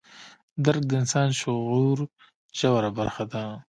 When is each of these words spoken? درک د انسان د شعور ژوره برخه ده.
درک 0.65 0.83
د 0.87 0.91
انسان 1.01 1.27
د 1.33 1.37
شعور 1.41 1.97
ژوره 2.57 2.89
برخه 2.97 3.23
ده. 3.31 3.43